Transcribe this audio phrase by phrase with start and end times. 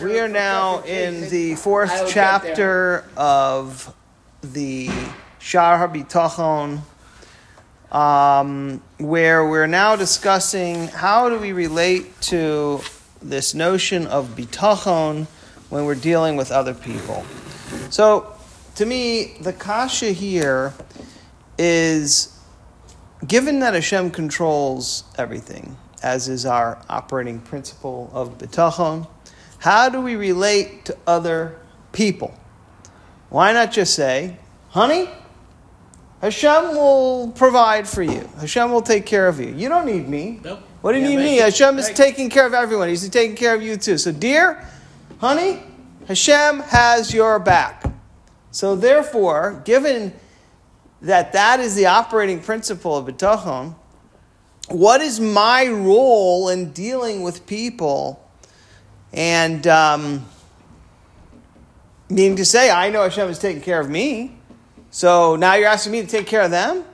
[0.00, 3.94] We are now in the fourth chapter of
[4.42, 4.88] the
[5.38, 6.80] Shaar HaBitachon,
[7.92, 12.80] um, where we're now discussing how do we relate to
[13.20, 15.26] this notion of bitachon
[15.68, 17.24] when we're dealing with other people.
[17.90, 18.32] So,
[18.76, 20.72] to me, the kasha here
[21.58, 22.34] is
[23.26, 29.06] given that Hashem controls everything, as is our operating principle of bitachon,
[29.60, 31.58] how do we relate to other
[31.92, 32.34] people?
[33.28, 34.36] Why not just say,
[34.70, 35.08] honey,
[36.20, 38.28] Hashem will provide for you.
[38.40, 39.54] Hashem will take care of you.
[39.54, 40.40] You don't need me.
[40.44, 40.60] Nope.
[40.82, 41.38] What do you Yeah, need me?
[41.38, 42.88] it- Hashem is taking care of everyone.
[42.88, 43.96] He's taking care of you too.
[43.98, 44.66] So, dear,
[45.18, 45.62] honey,
[46.08, 47.84] Hashem has your back.
[48.50, 50.12] So, therefore, given
[51.02, 53.74] that that is the operating principle of bitachon,
[54.68, 58.22] what is my role in dealing with people?
[59.12, 60.26] And um,
[62.08, 64.36] meaning to say, I know Hashem is taking care of me.
[64.90, 66.84] So now you're asking me to take care of them?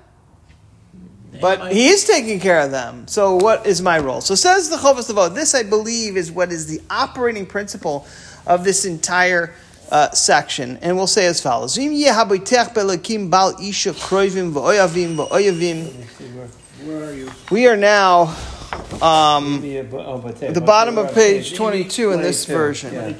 [1.41, 3.07] But might- he is taking care of them.
[3.09, 4.21] So what is my role?
[4.21, 5.35] So says the Chovas Levot.
[5.35, 8.07] This, I believe, is what is the operating principle
[8.47, 9.55] of this entire
[9.91, 10.79] uh, section.
[10.83, 11.77] And we'll say as follows.
[11.77, 15.93] "V'im yeh haboitech belakim bal isha kroivim v'oyavim v'oyavim."
[16.87, 17.31] Where are you?
[17.51, 18.35] We are now
[19.03, 23.19] um, the bottom of page 22 in this version.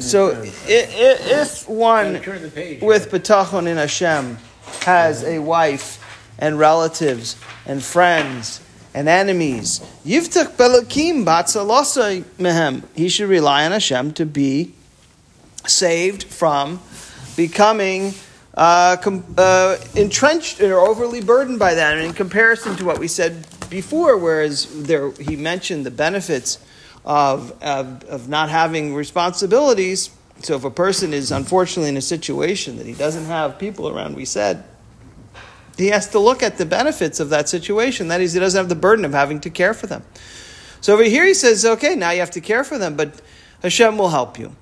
[0.00, 4.38] So if one with betachon in Hashem
[4.82, 5.98] has a wife
[6.38, 8.60] and relatives and friends
[8.92, 12.84] and enemies, yivtach belakim mehem.
[12.94, 14.74] He should rely on Hashem to be
[15.66, 16.80] saved from
[17.36, 18.14] becoming
[18.54, 21.96] uh, com- uh, entrenched or overly burdened by that.
[21.96, 26.58] And in comparison to what we said before, whereas there he mentioned the benefits
[27.04, 30.10] of, of, of not having responsibilities.
[30.40, 34.16] So if a person is unfortunately in a situation that he doesn't have people around,
[34.16, 34.64] we said,
[35.76, 38.08] he has to look at the benefits of that situation.
[38.08, 40.04] That is, he doesn't have the burden of having to care for them.
[40.82, 43.20] So over here he says, okay, now you have to care for them, but
[43.62, 44.56] Hashem will help you.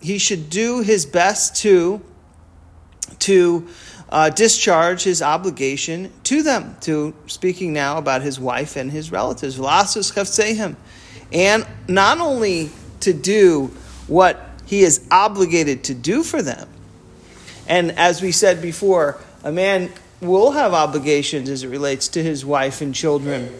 [0.00, 2.00] He should do his best to
[3.18, 3.68] to
[4.10, 6.76] uh, discharge his obligation to them.
[6.82, 9.58] To speaking now about his wife and his relatives.
[11.32, 13.70] And not only to do
[14.06, 16.68] what he is obligated to do for them.
[17.68, 22.44] And as we said before, a man will have obligations as it relates to his
[22.44, 23.54] wife and children.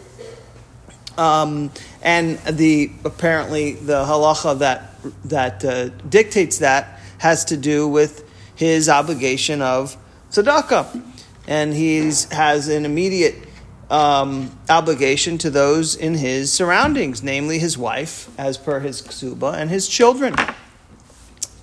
[1.17, 1.71] Um,
[2.03, 4.95] and the apparently the halacha that
[5.25, 9.97] that uh, dictates that has to do with his obligation of
[10.31, 11.03] tzedakah,
[11.47, 11.99] and he
[12.31, 13.37] has an immediate
[13.91, 19.69] um, obligation to those in his surroundings, namely his wife, as per his ksuba, and
[19.71, 20.35] his children.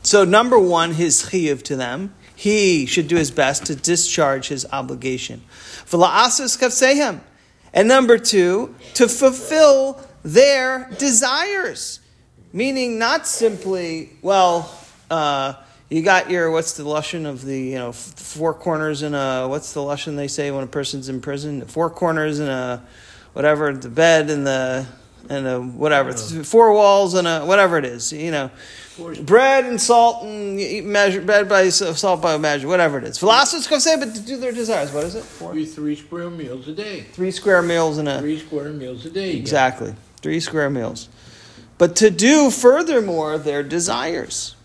[0.03, 2.13] So, number one, his chiyuv to them.
[2.35, 5.41] He should do his best to discharge his obligation.
[7.73, 11.99] And number two, to fulfill their desires.
[12.53, 14.72] Meaning not simply, well,
[15.09, 15.53] uh,
[15.89, 19.47] you got your, what's the lushan of the, you know, f- four corners in a,
[19.47, 21.65] what's the lushan they say when a person's in prison?
[21.65, 22.83] Four corners in a,
[23.33, 24.85] whatever, the bed and the,
[25.29, 28.49] and a, whatever, four walls and a, whatever it is, you know
[29.21, 33.17] bread and salt and measure bread by salt by measure, whatever it is.
[33.17, 34.91] Philosophers come say, but to do their desires.
[34.91, 35.23] What is it?
[35.23, 35.51] Four?
[35.53, 37.01] Three, three square meals a day.
[37.13, 39.35] Three square meals in a Three square meals a day.
[39.37, 41.09] exactly three square meals.
[41.77, 44.55] But to do furthermore their desires.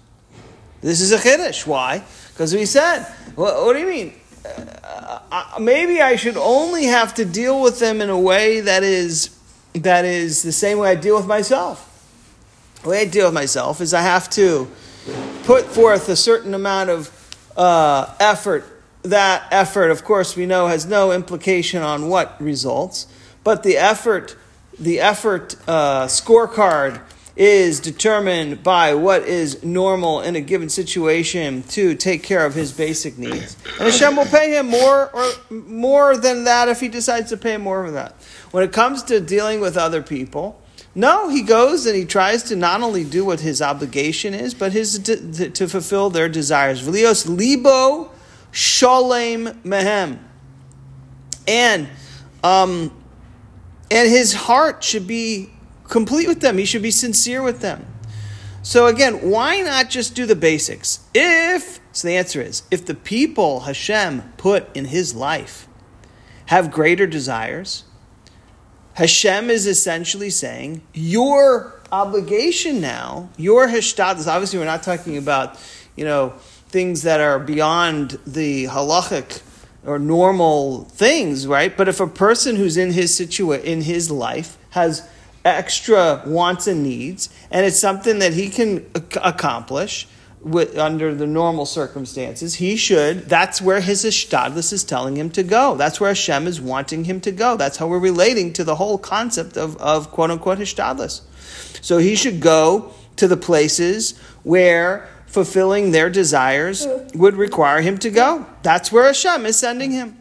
[0.83, 1.67] This is a chiddush.
[1.67, 2.03] Why?
[2.33, 3.05] Because we said,
[3.37, 4.15] what, do you mean?
[4.45, 8.83] Uh, uh, maybe I should only have to deal with them in a way that
[8.83, 9.39] is
[9.75, 11.89] that is the same way I deal with myself.
[12.83, 14.69] The way I deal with myself is I have to
[15.45, 17.11] put forth a certain amount of
[17.57, 18.65] uh, effort.
[19.03, 23.07] That effort, of course, we know has no implication on what results,
[23.45, 24.37] but the effort,
[24.79, 27.01] the effort uh, scorecard
[27.35, 32.73] is determined by what is normal in a given situation to take care of his
[32.73, 33.57] basic needs.
[33.79, 37.57] And Hashem will pay him more or more than that if he decides to pay
[37.57, 38.13] more of that.
[38.51, 40.61] When it comes to dealing with other people,
[40.95, 44.73] no, he goes and he tries to not only do what his obligation is, but
[44.73, 46.87] his to, to fulfill their desires.
[46.87, 48.11] V'lios libo
[48.51, 50.19] shalem mehem,
[51.49, 51.89] and
[52.45, 52.95] um,
[53.91, 55.52] and his heart should be
[55.93, 56.57] complete with them.
[56.57, 57.85] He should be sincere with them.
[58.63, 61.01] So again, why not just do the basics?
[61.13, 65.69] If so, the answer is if the people Hashem put in his life
[66.47, 67.85] have greater desires,
[68.95, 75.59] Hashem is essentially saying, your obligation now, your hishtadlus, obviously we're not talking about,
[75.95, 76.31] you know,
[76.69, 79.43] things that are beyond the halachic
[79.85, 81.77] or normal things, right?
[81.77, 85.07] But if a person who's in his situa- in his life has
[85.45, 90.07] extra wants and needs, and it's something that he can ac- accomplish
[90.41, 93.29] with, under the normal circumstances, he should.
[93.29, 95.77] That's where his ishtadlus is telling him to go.
[95.77, 97.57] That's where Hashem is wanting him to go.
[97.57, 101.23] That's how we're relating to the whole concept of, of quote unquote ishtadlus.
[101.81, 108.11] So he should go to the places where fulfilling their desires would require him to
[108.11, 108.47] go.
[108.63, 110.19] That's where Hashem is sending him.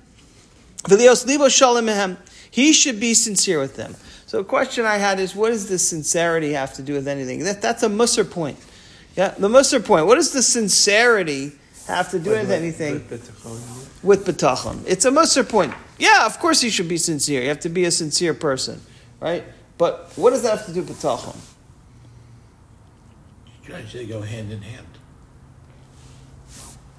[2.50, 3.96] He should be sincere with them.
[4.32, 7.40] So the question I had is, what does the sincerity have to do with anything?
[7.44, 8.58] That, that's a musser point.
[9.18, 10.06] Yeah, the musser point.
[10.06, 11.52] What does the sincerity
[11.86, 13.06] have to do with anything
[14.02, 14.86] with betachon?
[14.88, 15.74] It's a musser point.
[16.00, 17.42] Yeah, of course you should be sincere.
[17.42, 18.80] You have to be a sincere person,
[19.20, 19.44] right?
[19.78, 21.36] But what does that have to do with betachon?
[23.66, 24.88] Trying to say go hand in hand.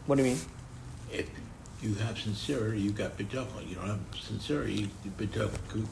[0.04, 0.40] What do you mean?
[1.10, 1.30] If
[1.82, 3.68] you have sincerity, you got bitachon.
[3.68, 4.88] You don't have sincerity,
[5.18, 5.32] could,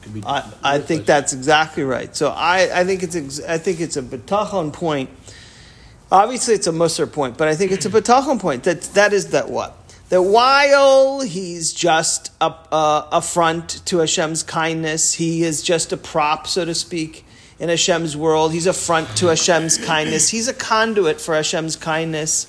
[0.01, 0.23] could be.
[0.25, 2.15] I, I think that's exactly right.
[2.15, 5.09] So I, I think it's ex- I think it's a betachon point.
[6.11, 8.63] Obviously, it's a musser point, but I think it's a betachon point.
[8.63, 9.77] That that is that what
[10.09, 15.97] that while he's just a, a, a front to Hashem's kindness, he is just a
[15.97, 17.25] prop, so to speak,
[17.59, 18.53] in Hashem's world.
[18.53, 20.29] He's a front to Hashem's kindness.
[20.29, 22.47] He's a conduit for Hashem's kindness.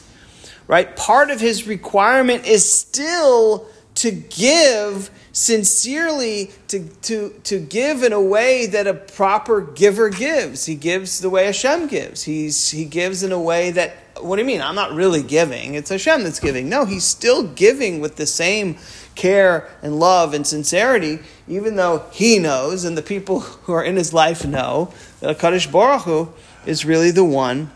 [0.67, 0.95] Right?
[0.97, 3.67] Part of his requirement is still
[3.97, 10.67] to give sincerely, to, to, to give in a way that a proper giver gives.
[10.67, 12.23] He gives the way Hashem gives.
[12.23, 14.61] He's, he gives in a way that, what do you mean?
[14.61, 15.75] I'm not really giving.
[15.75, 16.69] It's Hashem that's giving.
[16.69, 18.77] No, he's still giving with the same
[19.15, 21.19] care and love and sincerity,
[21.49, 25.71] even though he knows and the people who are in his life know that HaKadosh
[25.71, 26.33] Baruch Hu
[26.67, 27.71] is really the one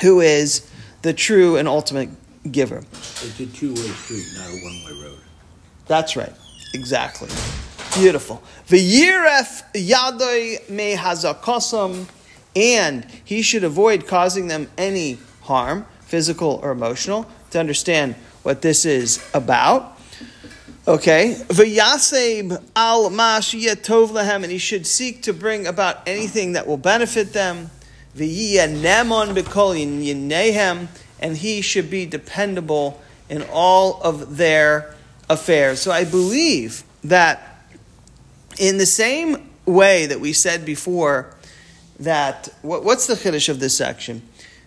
[0.00, 0.68] who is
[1.04, 2.08] the true and ultimate
[2.50, 2.82] giver.
[2.92, 5.18] It's a two-way street, not a one-way road.
[5.86, 6.32] That's right.
[6.72, 7.28] Exactly.
[7.94, 8.42] Beautiful.
[8.68, 12.06] V'yiref yadoi me hazakosam,
[12.56, 18.86] and he should avoid causing them any harm, physical or emotional, to understand what this
[18.86, 19.98] is about.
[20.88, 21.36] Okay.
[21.48, 26.78] V'yaseb al mash tov lahem, and he should seek to bring about anything that will
[26.78, 27.70] benefit them.
[31.20, 34.94] And he should be dependable in all of their
[35.28, 35.80] affairs.
[35.80, 37.66] So I believe that
[38.58, 41.34] in the same way that we said before
[41.98, 44.22] that what, what's the chiddush of this section?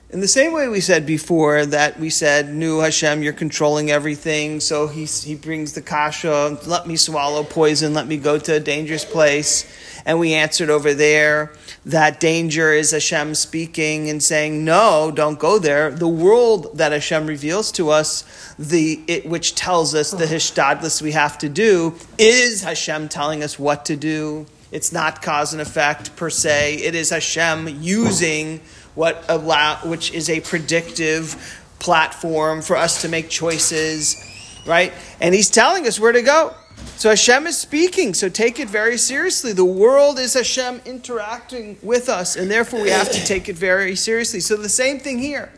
[0.10, 4.62] In the same way we said before that we said, Nu Hashem, you're controlling everything,
[4.62, 8.60] so he, he brings the kasha, let me swallow poison, let me go to a
[8.62, 9.70] dangerous place.
[10.06, 11.52] And we answered over there
[11.86, 15.92] that danger is Hashem speaking and saying, No, don't go there.
[15.92, 18.24] The world that Hashem reveals to us,
[18.58, 23.60] the it, which tells us the hishtadlus we have to do, is Hashem telling us
[23.60, 24.46] what to do.
[24.72, 26.76] It's not cause and effect per se.
[26.76, 28.62] It is Hashem using
[28.98, 34.18] what allow, which is a predictive platform for us to make choices,
[34.66, 34.92] right?
[35.22, 36.56] And He's telling us where to go.
[36.96, 39.54] So Hashem is speaking, so take it very seriously.
[39.54, 43.96] The world is Hashem interacting with us, and therefore we have to take it very
[43.96, 44.40] seriously.
[44.40, 45.52] So the same thing here,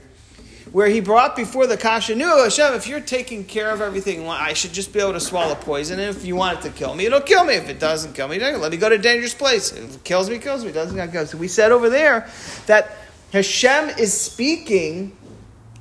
[0.73, 4.31] where he brought before the Kasha, no, Hashem, if you're taking care of everything, well,
[4.31, 5.97] I should just be able to swallow poison.
[5.97, 7.53] And if you want it to kill me, it'll kill me.
[7.53, 9.71] If it doesn't kill me, let me go to a dangerous place.
[9.71, 10.73] If it kills me, kills me.
[10.73, 11.23] Doesn't not go.
[11.23, 12.29] So we said over there
[12.65, 12.97] that
[13.31, 15.15] Hashem is speaking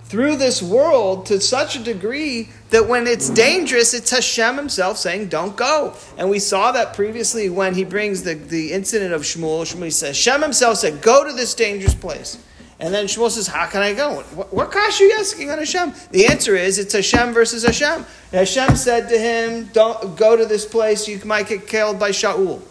[0.05, 5.29] through this world to such a degree that when it's dangerous, it's Hashem himself saying,
[5.29, 5.95] don't go.
[6.17, 9.63] And we saw that previously when he brings the, the incident of Shmuel.
[9.63, 12.43] Shmuel says, Hashem himself said, go to this dangerous place.
[12.81, 14.23] And then Shmuel says, how can I go?
[14.35, 15.93] What, what are you asking on Hashem?
[16.11, 18.07] The answer is, it's Hashem versus Hashem.
[18.33, 22.11] And Hashem said to him, don't go to this place, you might get killed by
[22.11, 22.63] Shaul.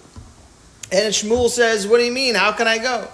[0.92, 2.36] And Shmuel says, what do you mean?
[2.36, 3.08] How can I go?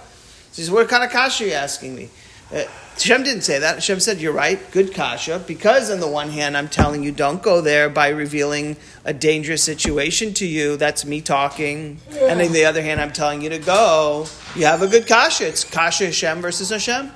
[0.54, 2.10] He says, what kind of kasha are you asking me?
[2.52, 2.62] Uh,
[2.94, 3.74] Hashem didn't say that.
[3.74, 7.42] Hashem said, You're right, good kasha, because on the one hand, I'm telling you, don't
[7.42, 10.76] go there by revealing a dangerous situation to you.
[10.76, 11.98] That's me talking.
[12.12, 12.26] Yeah.
[12.26, 14.26] And on the other hand, I'm telling you to go.
[14.54, 15.48] You have a good kasha.
[15.48, 17.10] It's kasha Hashem versus Hashem.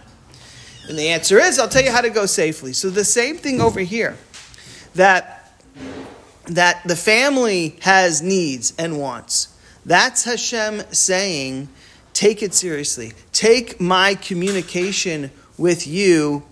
[0.89, 2.73] And the answer is, I'll tell you how to go safely.
[2.73, 4.17] So the same thing over here
[4.97, 5.53] that,
[6.47, 9.57] that the family has needs and wants.
[9.87, 11.69] That's Hashem saying,
[12.19, 13.13] Take it seriously.
[13.31, 16.43] Take my communication with you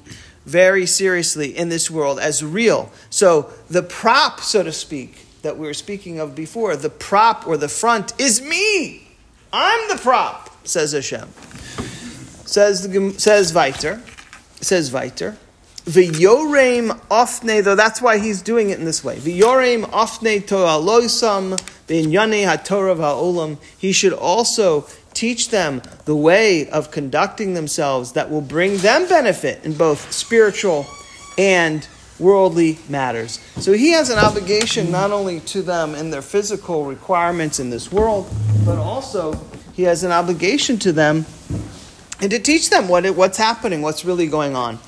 [0.44, 2.92] very seriously in this world as real.
[3.10, 7.56] So the prop, so to speak, that we were speaking of before, the prop or
[7.56, 9.08] the front, is me.
[9.52, 11.28] I'm the prop, says Hashem.
[12.44, 12.82] Says
[13.20, 14.00] says Viter,
[14.62, 15.34] says Viter.
[15.84, 19.16] V'yorem ofne, though that's why he's doing it in this way.
[19.16, 21.58] V'yorem ofne to'aloisam
[21.88, 23.58] b'inyane ha'torah ha'olam.
[23.76, 29.64] He should also teach them the way of conducting themselves that will bring them benefit
[29.64, 30.86] in both spiritual
[31.38, 33.40] and worldly matters.
[33.56, 37.90] So he has an obligation not only to them in their physical requirements in this
[37.90, 38.30] world,
[38.64, 39.34] but also
[39.74, 41.26] he has an obligation to them
[42.20, 44.78] and to teach them what it, what's happening, what's really going on.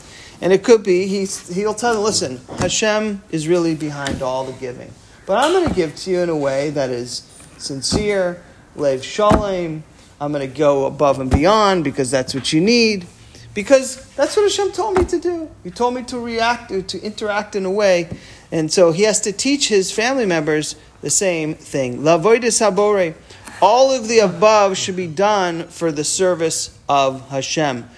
[0.41, 4.53] And it could be he's, he'll tell them, listen, Hashem is really behind all the
[4.53, 4.93] giving.
[5.27, 7.23] But I'm going to give to you in a way that is
[7.59, 8.43] sincere,
[8.77, 9.83] lev shalom.
[10.21, 13.07] I'm going to go above and beyond because that's what you need.
[13.55, 15.51] Because that's what Hashem told me to do.
[15.65, 18.09] He told me to react, to interact in a way.
[18.51, 22.05] And so he has to teach his family members the same thing.
[22.05, 23.15] La Lavoidis habore.
[23.61, 27.89] All of the above should be done for the service of Hashem.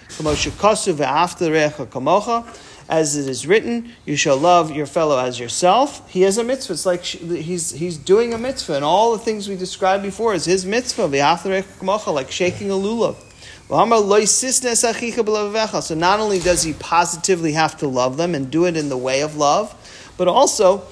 [2.90, 6.10] As it is written, you shall love your fellow as yourself.
[6.10, 6.72] He has a mitzvah.
[6.72, 8.74] It's like he's, he's doing a mitzvah.
[8.74, 13.14] And all the things we described before is his mitzvah, like shaking a lulav.
[15.82, 18.96] So not only does he positively have to love them and do it in the
[18.96, 19.72] way of love,
[20.16, 20.82] but also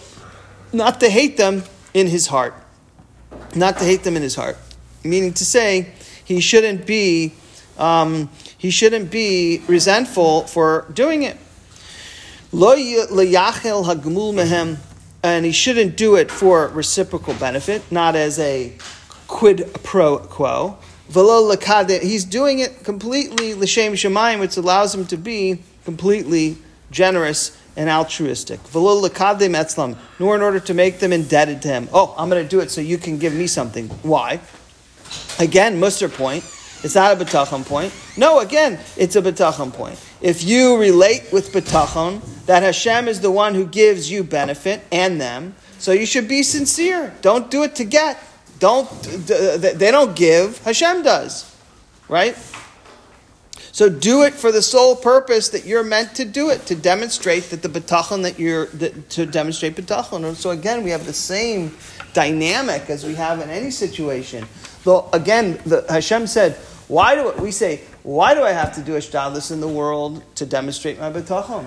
[0.72, 1.64] not to hate them
[1.94, 2.54] in his heart.
[3.56, 4.56] Not to hate them in his heart.
[5.02, 5.92] Meaning to say,
[6.24, 7.32] he shouldn't be
[7.76, 11.36] um, he shouldn't be resentful for doing it.
[15.22, 18.72] And he shouldn't do it for reciprocal benefit, not as a
[19.26, 20.78] quid pro quo.
[21.10, 26.56] He's doing it completely l'shem shemayim, which allows him to be completely
[26.90, 28.60] generous and altruistic.
[28.72, 31.88] Nor in order to make them indebted to him.
[31.92, 33.88] Oh, I'm going to do it so you can give me something.
[34.02, 34.40] Why?
[35.38, 36.44] Again, Musser point.
[36.82, 37.92] It's not a betachon point.
[38.16, 39.98] No, again, it's a betachon point.
[40.20, 45.20] If you relate with betachon that Hashem is the one who gives you benefit and
[45.20, 47.14] them, so you should be sincere.
[47.22, 48.18] Don't do it to get.
[48.58, 50.58] Don't they don't give?
[50.58, 51.54] Hashem does,
[52.08, 52.36] right?
[53.70, 57.44] So do it for the sole purpose that you're meant to do it to demonstrate
[57.50, 60.34] that the betachon that you're to demonstrate betachon.
[60.34, 61.76] So again, we have the same
[62.12, 64.46] dynamic as we have in any situation.
[64.82, 66.56] Though again, the, Hashem said,
[66.88, 67.82] "Why do we say?
[68.08, 71.66] Why do I have to do a in the world to demonstrate my betachon?"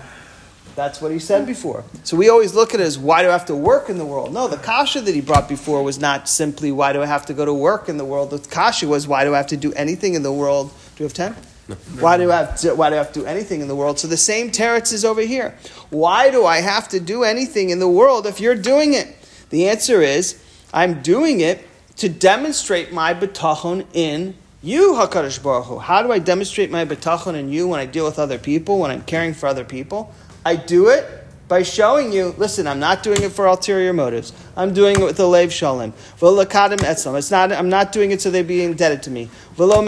[0.75, 1.83] That's what he said before.
[2.03, 4.05] So we always look at it as why do I have to work in the
[4.05, 4.33] world?
[4.33, 7.35] No, the kasha that he brought before was not simply why do I have to
[7.35, 8.31] go to work in the world.
[8.31, 10.71] The kasha was why do I have to do anything in the world?
[10.95, 11.35] Do we have ten?
[11.67, 11.75] No.
[11.99, 13.99] Why do I have to, why do I have to do anything in the world?
[13.99, 15.53] So the same teretz is over here.
[15.91, 19.15] Why do I have to do anything in the world if you're doing it?
[19.51, 20.41] The answer is
[20.73, 21.67] I'm doing it
[21.97, 25.79] to demonstrate my betachon in you, Hakadosh Baruch Hu.
[25.79, 28.91] How do I demonstrate my betachon in you when I deal with other people, when
[28.91, 30.13] I'm caring for other people?
[30.45, 31.05] I do it
[31.47, 34.31] by showing you, listen, I'm not doing it for ulterior motives.
[34.55, 35.93] I'm doing it with a lev shalom.
[36.21, 39.29] It's not, I'm not doing it so they be indebted to me.
[39.57, 39.83] Nor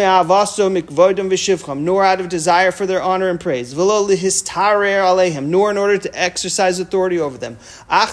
[2.04, 3.74] out of desire for their honor and praise.
[3.74, 7.58] Nor in order to exercise authority over them.
[7.90, 8.10] I'm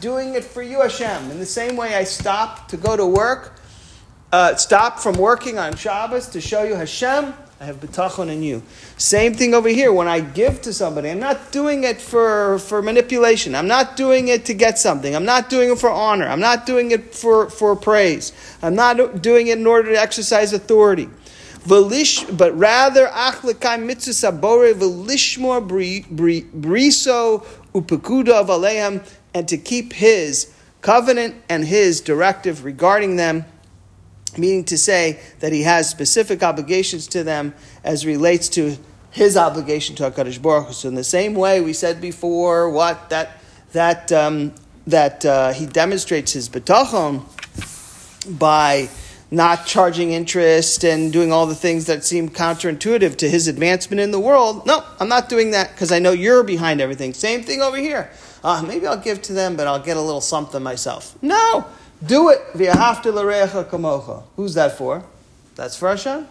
[0.00, 1.30] doing it for you, Hashem.
[1.30, 3.59] In the same way I stop to go to work,
[4.32, 7.34] uh, stop from working on Shabbos to show you Hashem.
[7.60, 8.62] I have betachon in you.
[8.96, 9.92] Same thing over here.
[9.92, 13.54] When I give to somebody, I'm not doing it for, for manipulation.
[13.54, 15.14] I'm not doing it to get something.
[15.14, 16.26] I'm not doing it for honor.
[16.26, 18.32] I'm not doing it for, for praise.
[18.62, 21.10] I'm not doing it in order to exercise authority.
[21.66, 25.60] Velish, but rather achlekai mitzvah sabore velishmor
[26.62, 27.44] briso
[27.74, 33.44] upekuda of and to keep his covenant and his directive regarding them
[34.38, 38.76] meaning to say that he has specific obligations to them as relates to
[39.10, 40.72] his obligation to Hakadosh Baruch Hu.
[40.72, 43.40] So in the same way we said before, what that
[43.72, 44.54] that um,
[44.86, 47.24] that uh, he demonstrates his betachon
[48.38, 48.88] by
[49.30, 54.10] not charging interest and doing all the things that seem counterintuitive to his advancement in
[54.10, 54.66] the world.
[54.66, 57.14] No, I'm not doing that because I know you're behind everything.
[57.14, 58.10] Same thing over here.
[58.42, 61.16] Uh, maybe I'll give to them, but I'll get a little something myself.
[61.22, 61.66] No,
[62.04, 64.22] do it v'ahavta l'recha kamocha.
[64.36, 65.04] Who's that for?
[65.56, 66.26] That's for Hashem.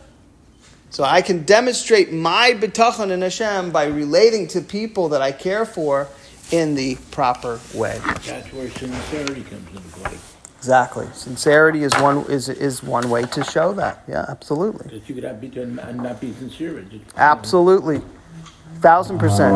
[0.89, 5.65] So I can demonstrate my betachon in Hashem by relating to people that I care
[5.65, 6.07] for
[6.51, 7.99] in the proper way.
[8.25, 10.17] That's where sincerity comes into play.
[10.57, 11.07] Exactly.
[11.13, 14.03] Sincerity is one is is one way to show that.
[14.07, 14.89] Yeah, absolutely.
[14.89, 16.83] Because you could have be and not be sincere.
[17.15, 18.01] Absolutely.
[18.79, 19.55] Thousand percent.